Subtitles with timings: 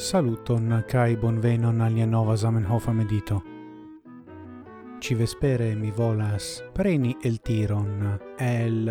[0.00, 3.42] Saluton kai bonvenon alia nova Zamenhof medito.
[4.98, 8.90] Ci vespere mi volas preni el tiron el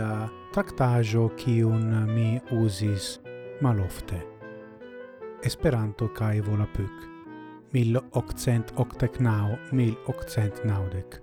[0.51, 3.19] tractajo kiun mi usis
[3.61, 4.27] malofte.
[5.41, 7.09] Esperanto kai volapük.
[7.71, 11.21] 1889 1890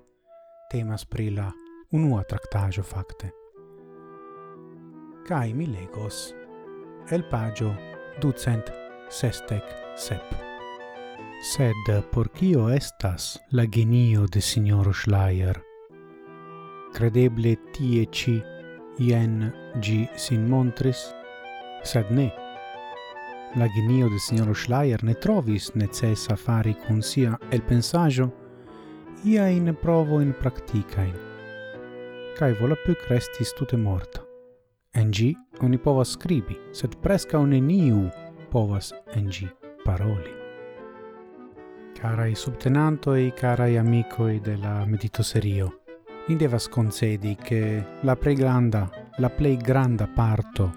[0.71, 1.53] temas pri la
[1.93, 3.31] unua tractajo facte.
[5.29, 6.35] Kai mi legos
[7.11, 7.75] el pagio
[8.21, 9.65] ducent sestec
[9.97, 10.35] sep.
[11.43, 15.61] Sed eh, por cio estas la genio de signoro Schleier?
[16.93, 18.43] Credeble tie ci
[18.99, 21.13] ien gi sin montris,
[21.85, 22.31] sed ne.
[23.57, 28.31] La genio de signoro Schleier ne trovis necessa fari cun sia el pensaggio
[29.25, 31.15] ia in provo in practicain,
[32.39, 34.21] vola volapuc restis tute morta.
[34.95, 38.11] En gi oni povas scribi, sed presca neniu
[38.57, 39.49] povas en gi
[39.85, 40.33] paroli.
[41.93, 45.83] Carai subtenantoi, carai amicoi della medito serio,
[46.27, 50.73] ni devas concedi che la plei granda, la plei granda parto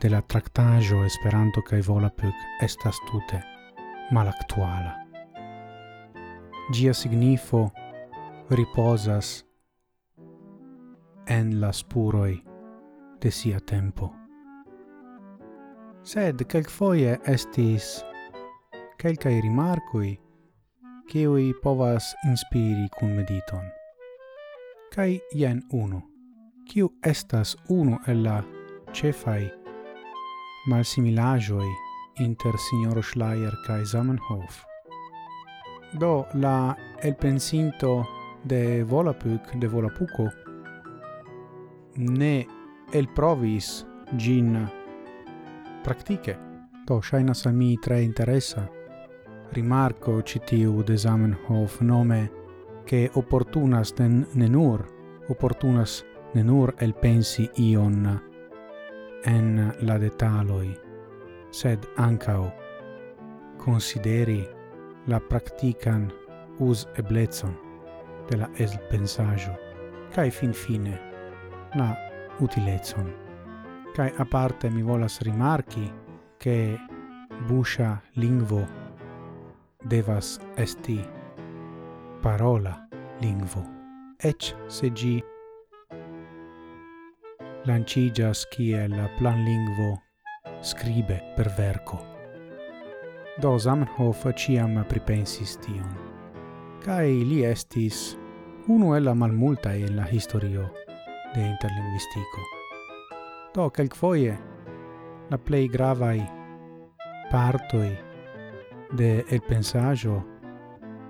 [0.00, 3.42] de la tractajo Esperanto cae Volapük estas tute
[4.10, 4.96] malactuala.
[6.70, 7.72] Gia signifo
[8.48, 9.44] riposas
[11.26, 12.42] en la spuroi
[13.20, 14.21] de sia tempo
[16.02, 18.02] sed quelcfoie estis
[18.98, 20.18] quelcae rimarcui
[21.06, 23.64] cioi povas inspiri cum mediton.
[24.94, 26.00] Cai jen uno,
[26.66, 28.42] ciu estas uno el la
[28.92, 29.50] cefai
[30.66, 31.70] malsimilajoi
[32.18, 34.64] inter signor Schleier cae Zamenhof.
[36.00, 38.06] Do la el pensinto
[38.44, 40.30] de Volapük de Volapuco
[41.96, 42.46] ne
[42.92, 43.84] el provis
[44.16, 44.81] gin
[45.82, 46.36] praktike.
[46.86, 48.68] Do shainas al mi tre interesa.
[49.52, 52.30] Rimarco citiu de Zamenhof nome
[52.86, 54.86] che opportunas den nenur,
[55.28, 56.04] opportunas
[56.34, 58.20] nenur el pensi ion
[59.24, 60.74] en la detaloi
[61.50, 62.52] sed ancao
[63.58, 64.48] consideri
[65.06, 66.10] la practican
[66.58, 67.54] us eblezon
[68.30, 69.54] de la el pensaggio
[70.14, 70.98] cae fin fine
[71.74, 71.96] la
[72.40, 73.12] utilezon
[73.92, 75.92] kai a parte mi volas rimarchi
[76.38, 76.78] che
[77.46, 78.66] busha lingvo
[79.82, 81.04] devas esti
[82.20, 82.88] parola
[83.20, 83.62] lingvo,
[84.16, 85.22] ech se gi
[87.64, 90.00] lancigas kiel plan lingvo
[90.60, 91.98] scribe per verco.
[93.40, 95.88] Do Zamenhof ciam pripensis tion,
[96.84, 98.16] kai li estis
[98.68, 100.72] unu el la malmulta en la historio
[101.34, 102.61] de interlinguistico.
[103.54, 104.38] Do, quelquefoie,
[105.30, 106.22] la plei gravai
[107.30, 107.98] partoi
[108.96, 110.22] de el pensaggio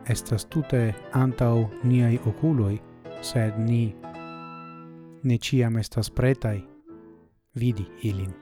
[0.09, 2.81] estas tute antau niai oculoi,
[3.21, 3.95] sed ni
[5.23, 6.65] ne ciam estas pretai
[7.55, 8.35] vidi ilin.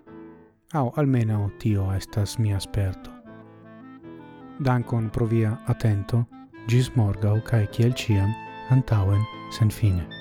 [0.75, 3.11] Au almeno tio estas mia sperto.
[4.65, 6.25] Dankon pro via atento,
[6.69, 8.33] gis morgau cae ciel ciam,
[8.71, 10.20] antauen sen fine.